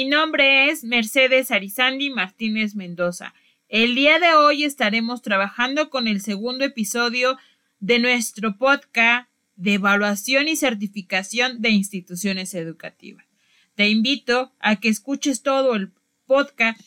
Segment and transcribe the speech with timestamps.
[0.00, 3.34] Mi nombre es Mercedes Arizandi Martínez Mendoza.
[3.68, 7.36] El día de hoy estaremos trabajando con el segundo episodio
[7.80, 13.26] de nuestro podcast de evaluación y certificación de instituciones educativas.
[13.74, 15.92] Te invito a que escuches todo el
[16.24, 16.80] podcast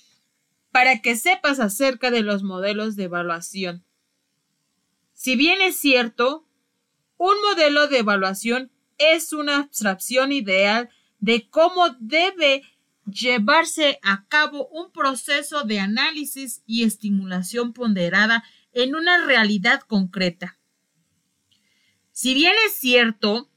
[0.71, 3.83] para que sepas acerca de los modelos de evaluación.
[5.13, 6.47] Si bien es cierto,
[7.17, 12.63] un modelo de evaluación es una abstracción ideal de cómo debe
[13.05, 20.57] llevarse a cabo un proceso de análisis y estimulación ponderada en una realidad concreta.
[22.11, 23.49] Si bien es cierto,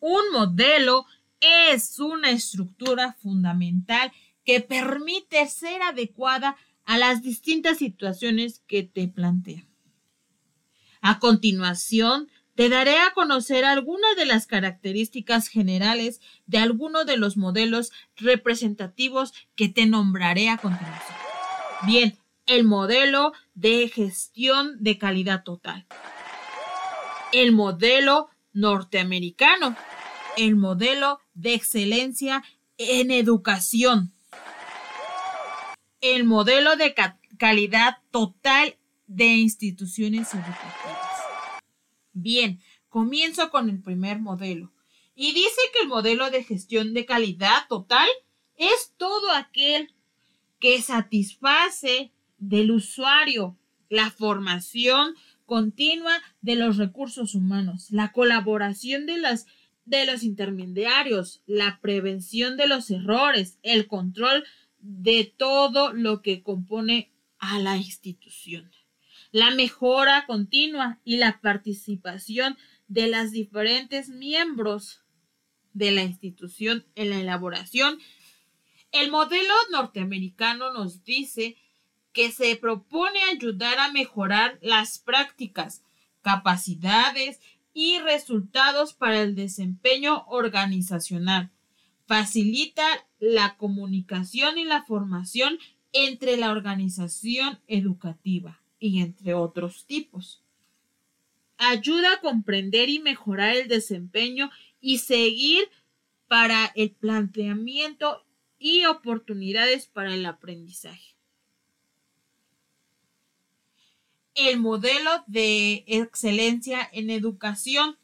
[0.00, 1.06] un modelo
[1.40, 4.12] es una estructura fundamental
[4.44, 9.64] que permite ser adecuada a las distintas situaciones que te plantea.
[11.00, 17.36] A continuación, te daré a conocer algunas de las características generales de algunos de los
[17.36, 21.16] modelos representativos que te nombraré a continuación.
[21.86, 25.86] Bien, el modelo de gestión de calidad total.
[27.32, 29.76] El modelo norteamericano.
[30.36, 32.42] El modelo de excelencia
[32.76, 34.12] en educación.
[36.00, 36.94] El modelo de
[37.38, 38.76] calidad total
[39.06, 41.09] de instituciones educativas.
[42.12, 44.72] Bien, comienzo con el primer modelo.
[45.14, 48.08] Y dice que el modelo de gestión de calidad total
[48.56, 49.92] es todo aquel
[50.58, 53.56] que satisface del usuario
[53.88, 55.14] la formación
[55.46, 59.46] continua de los recursos humanos, la colaboración de, las,
[59.84, 64.44] de los intermediarios, la prevención de los errores, el control
[64.78, 68.70] de todo lo que compone a la institución
[69.32, 72.56] la mejora continua y la participación
[72.88, 75.02] de las diferentes miembros
[75.72, 77.98] de la institución en la elaboración.
[78.90, 81.56] El modelo norteamericano nos dice
[82.12, 85.84] que se propone ayudar a mejorar las prácticas,
[86.22, 87.38] capacidades
[87.72, 91.52] y resultados para el desempeño organizacional.
[92.06, 92.84] Facilita
[93.20, 95.60] la comunicación y la formación
[95.92, 100.42] entre la organización educativa y entre otros tipos.
[101.58, 105.68] Ayuda a comprender y mejorar el desempeño y seguir
[106.26, 108.24] para el planteamiento
[108.58, 111.14] y oportunidades para el aprendizaje.
[114.34, 117.98] El modelo de excelencia en educación.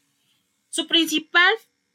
[0.69, 1.53] Su principal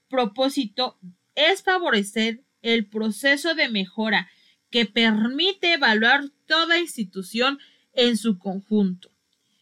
[0.08, 0.98] propósito
[1.34, 4.30] es favorecer el proceso de mejora
[4.70, 7.58] que permite evaluar toda institución
[7.94, 9.10] en su conjunto,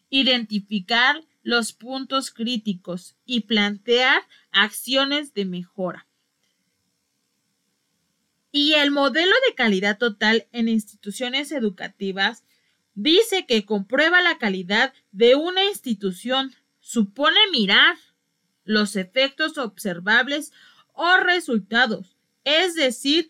[0.09, 6.07] identificar los puntos críticos y plantear acciones de mejora.
[8.53, 12.45] Y el modelo de calidad total en instituciones educativas
[12.95, 17.97] dice que comprueba la calidad de una institución, supone mirar
[18.65, 20.53] los efectos observables
[20.93, 23.29] o resultados, es decir,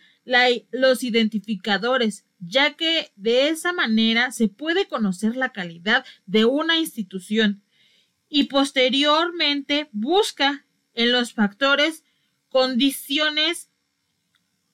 [0.71, 7.63] los identificadores ya que de esa manera se puede conocer la calidad de una institución
[8.29, 10.65] y posteriormente busca
[10.95, 12.05] en los factores,
[12.49, 13.71] condiciones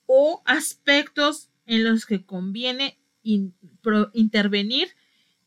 [0.06, 4.88] o aspectos en los que conviene intervenir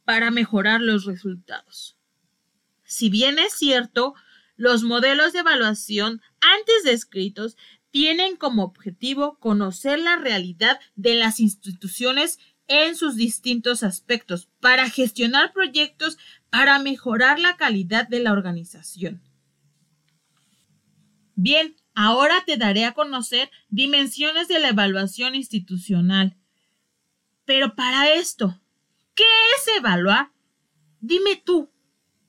[0.03, 1.96] para mejorar los resultados.
[2.84, 4.16] Si bien es cierto,
[4.57, 7.56] los modelos de evaluación antes descritos
[7.91, 15.53] tienen como objetivo conocer la realidad de las instituciones en sus distintos aspectos para gestionar
[15.53, 16.18] proyectos
[16.50, 19.21] para mejorar la calidad de la organización.
[21.36, 26.38] Bien, ahora te daré a conocer dimensiones de la evaluación institucional.
[27.45, 28.62] Pero para esto,
[29.15, 29.24] ¿qué
[29.57, 30.31] es evaluar?
[31.00, 31.71] Dime tú,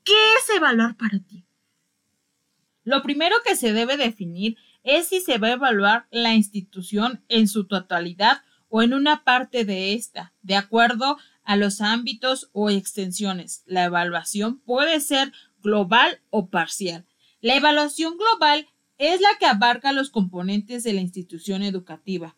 [0.03, 1.45] ¿qué es evaluar para ti?
[2.83, 4.61] Lo primero que se debe definir es
[5.03, 9.93] si se va a evaluar la institución en su totalidad o en una parte de
[9.93, 13.63] esta, de acuerdo a los ámbitos o extensiones.
[13.65, 17.05] La evaluación puede ser global o parcial.
[17.41, 18.67] La evaluación global
[18.97, 22.35] es la que abarca los componentes de la institución educativa.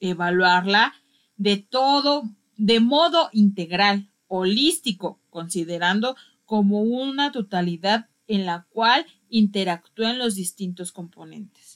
[0.00, 0.94] Evaluarla
[1.36, 2.24] de todo,
[2.56, 11.73] de modo integral, holístico, considerando como una totalidad en la cual interactúan los distintos componentes.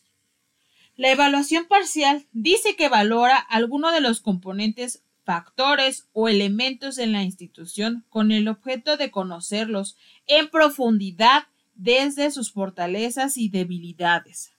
[0.98, 7.22] La evaluación parcial dice que valora alguno de los componentes, factores o elementos en la
[7.22, 9.96] institución con el objeto de conocerlos
[10.26, 11.44] en profundidad
[11.76, 14.50] desde sus fortalezas y debilidades.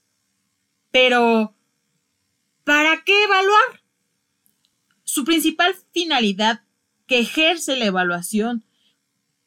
[0.91, 1.55] Pero,
[2.63, 3.81] ¿para qué evaluar?
[5.03, 6.61] Su principal finalidad
[7.05, 8.63] que ejerce la evaluación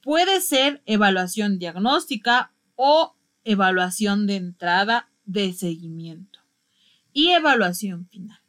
[0.02, 6.41] puede ser evaluación diagnóstica o evaluación de entrada de seguimiento
[7.12, 8.40] y evaluación final.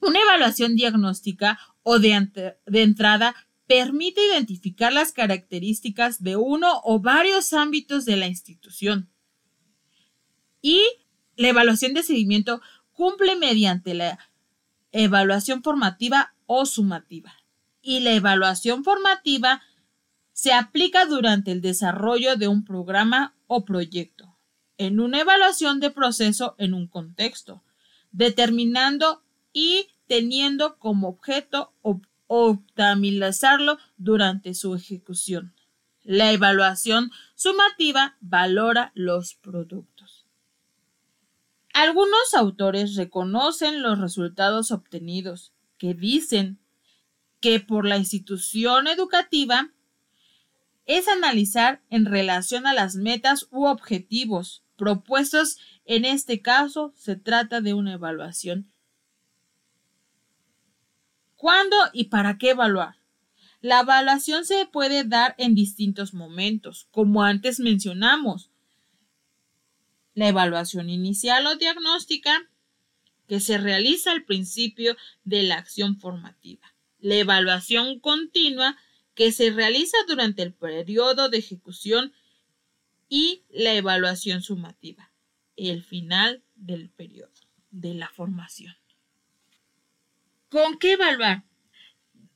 [0.00, 3.34] Una evaluación diagnóstica o de, de, entrada
[3.66, 9.10] permite identificar las características de uno o varios ámbitos de la institución.
[10.60, 10.82] Y
[11.36, 12.60] la evaluación de seguimiento
[12.92, 14.18] cumple mediante la
[14.92, 17.32] evaluación formativa o sumativa.
[17.80, 19.62] Y la evaluación formativa
[20.32, 24.36] se aplica durante el desarrollo de un programa o proyecto,
[24.78, 27.62] en una evaluación de proceso en un contexto,
[28.12, 29.22] determinando
[29.52, 31.72] y teniendo como objeto
[32.26, 35.54] optimizarlo durante su ejecución.
[36.04, 40.26] La evaluación sumativa valora los productos.
[41.72, 46.58] Algunos autores reconocen los resultados obtenidos, que dicen
[47.40, 49.72] que por la institución educativa
[50.86, 55.58] es analizar en relación a las metas u objetivos propuestos.
[55.84, 58.72] En este caso, se trata de una evaluación.
[61.36, 62.96] ¿Cuándo y para qué evaluar?
[63.60, 68.50] La evaluación se puede dar en distintos momentos, como antes mencionamos.
[70.14, 72.48] La evaluación inicial o diagnóstica,
[73.28, 76.74] que se realiza al principio de la acción formativa.
[76.98, 78.76] La evaluación continua,
[79.14, 82.12] que se realiza durante el periodo de ejecución
[83.08, 85.11] y la evaluación sumativa,
[85.56, 87.32] el final del periodo
[87.70, 88.74] de la formación.
[90.48, 91.44] ¿Con qué evaluar?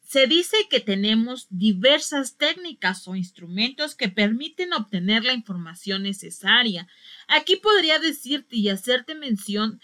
[0.03, 6.89] Se dice que tenemos diversas técnicas o instrumentos que permiten obtener la información necesaria.
[7.27, 9.81] Aquí podría decirte y hacerte mención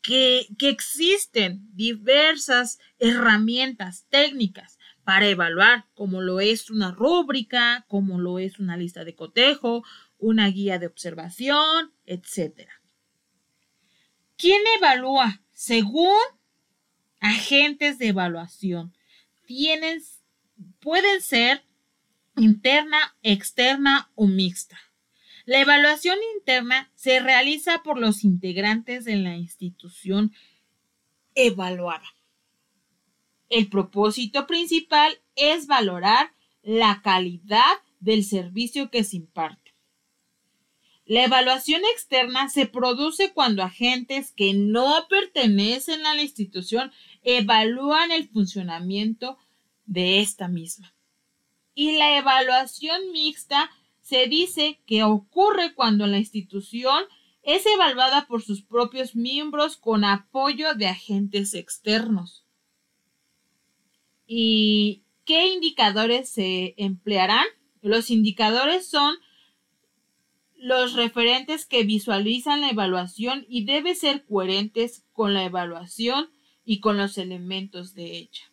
[0.00, 8.40] que, que existen diversas herramientas técnicas para evaluar, como lo es una rúbrica, como lo
[8.40, 9.84] es una lista de cotejo,
[10.18, 12.68] una guía de observación, etc.
[14.36, 15.42] ¿Quién evalúa?
[15.52, 16.16] Según
[17.20, 18.94] agentes de evaluación,
[19.46, 20.02] tienen,
[20.80, 21.64] pueden ser
[22.36, 24.78] interna, externa o mixta.
[25.46, 30.32] La evaluación interna se realiza por los integrantes de la institución
[31.34, 32.06] evaluada.
[33.48, 36.32] El propósito principal es valorar
[36.62, 39.65] la calidad del servicio que se imparte.
[41.06, 46.90] La evaluación externa se produce cuando agentes que no pertenecen a la institución
[47.22, 49.38] evalúan el funcionamiento
[49.84, 50.92] de esta misma.
[51.74, 53.70] Y la evaluación mixta
[54.00, 57.04] se dice que ocurre cuando la institución
[57.42, 62.44] es evaluada por sus propios miembros con apoyo de agentes externos.
[64.26, 67.46] ¿Y qué indicadores se emplearán?
[67.80, 69.14] Los indicadores son
[70.66, 76.28] los referentes que visualizan la evaluación y debe ser coherentes con la evaluación
[76.64, 78.50] y con los elementos de ella.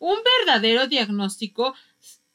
[0.00, 1.74] Un verdadero diagnóstico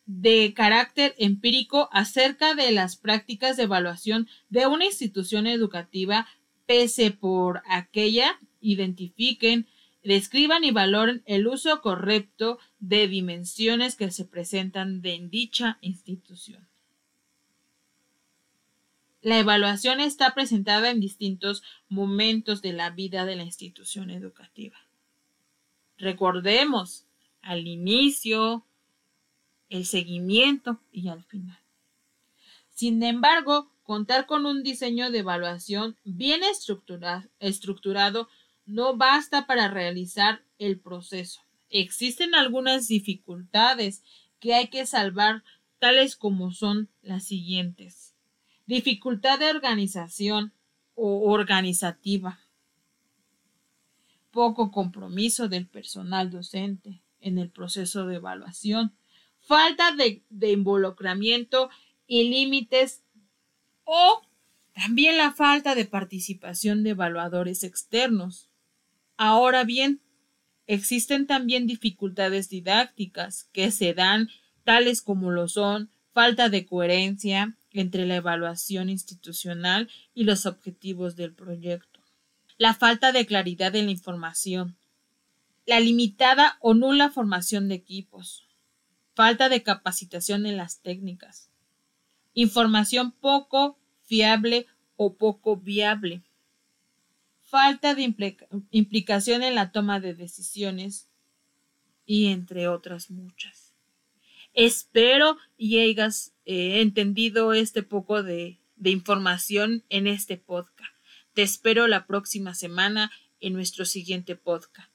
[0.05, 6.25] de carácter empírico acerca de las prácticas de evaluación de una institución educativa,
[6.65, 9.67] pese por aquella, identifiquen
[10.01, 16.69] describan y valoren el uso correcto de dimensiones que se presentan en dicha institución.
[19.23, 24.77] La evaluación está presentada en distintos momentos de la vida de la institución educativa.
[25.97, 27.05] Recordemos,
[27.41, 28.65] al inicio,
[29.69, 31.57] el seguimiento y al final.
[32.67, 36.41] Sin embargo, contar con un diseño de evaluación bien
[37.39, 38.27] estructurado
[38.65, 41.39] no basta para realizar el proceso.
[41.69, 44.03] Existen algunas dificultades
[44.41, 45.45] que hay que salvar,
[45.79, 48.12] tales como son las siguientes.
[48.65, 50.53] Dificultad de organización
[50.95, 52.39] o organizativa.
[54.31, 58.95] Poco compromiso del personal docente en el proceso de evaluación.
[59.39, 61.69] Falta de, de involucramiento
[62.07, 63.03] y límites
[63.83, 64.21] o
[64.73, 68.49] también la falta de participación de evaluadores externos.
[69.17, 70.01] Ahora bien,
[70.67, 74.29] existen también dificultades didácticas que se dan
[74.63, 81.33] tales como lo son falta de coherencia entre la evaluación institucional y los objetivos del
[81.33, 81.99] proyecto,
[82.57, 84.77] la falta de claridad en la información,
[85.65, 88.47] la limitada o nula formación de equipos,
[89.15, 91.49] falta de capacitación en las técnicas,
[92.33, 96.21] información poco fiable o poco viable,
[97.41, 98.13] falta de
[98.71, 101.07] implicación en la toma de decisiones
[102.05, 103.62] y entre otras muchas.
[104.53, 110.93] Espero y hayas eh, entendido este poco de, de información en este podcast.
[111.33, 114.91] Te espero la próxima semana en nuestro siguiente podcast.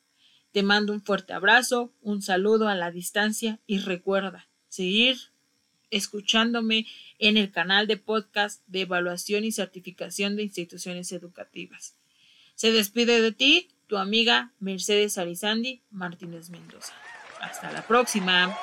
[0.52, 5.18] Te mando un fuerte abrazo, un saludo a la distancia y recuerda seguir
[5.90, 6.86] escuchándome
[7.18, 11.96] en el canal de podcast de evaluación y certificación de instituciones educativas.
[12.54, 16.92] Se despide de ti tu amiga Mercedes Arizandi Martínez Mendoza.
[17.40, 18.56] Hasta la próxima.